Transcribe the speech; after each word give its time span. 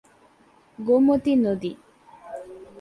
গোমতী 0.79 1.33
নদী 1.43 1.71